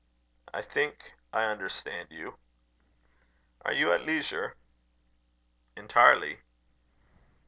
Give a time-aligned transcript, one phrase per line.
[0.51, 2.39] "I think I understand you."
[3.63, 4.55] "Are you at leisure?"
[5.77, 6.41] "Entirely."